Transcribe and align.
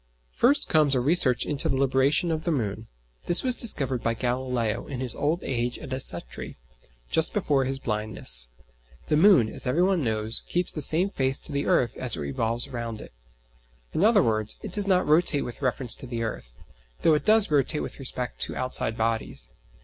First 0.31 0.67
comes 0.67 0.95
a 0.95 0.99
research 0.99 1.45
into 1.45 1.69
the 1.69 1.77
libration 1.77 2.31
of 2.31 2.43
the 2.43 2.51
moon. 2.51 2.87
This 3.27 3.43
was 3.43 3.53
discovered 3.53 4.01
by 4.01 4.15
Galileo 4.15 4.87
in 4.87 4.99
his 4.99 5.13
old 5.13 5.43
age 5.43 5.77
at 5.77 5.93
Arcetri, 5.93 6.57
just 7.11 7.35
before 7.35 7.65
his 7.65 7.77
blindness. 7.77 8.47
The 9.09 9.15
moon, 9.15 9.47
as 9.47 9.67
every 9.67 9.83
one 9.83 10.03
knows, 10.03 10.41
keeps 10.47 10.71
the 10.71 10.81
same 10.81 11.11
face 11.11 11.37
to 11.41 11.51
the 11.51 11.67
earth 11.67 11.97
as 11.97 12.15
it 12.17 12.21
revolves 12.21 12.67
round 12.67 12.99
it. 12.99 13.13
In 13.93 14.03
other 14.03 14.23
words, 14.23 14.55
it 14.63 14.71
does 14.71 14.87
not 14.87 15.05
rotate 15.05 15.45
with 15.45 15.61
reference 15.61 15.93
to 15.97 16.07
the 16.07 16.23
earth, 16.23 16.51
though 17.03 17.13
it 17.13 17.23
does 17.23 17.51
rotate 17.51 17.83
with 17.83 17.99
respect 17.99 18.41
to 18.41 18.55
outside 18.55 18.97
bodies. 18.97 19.53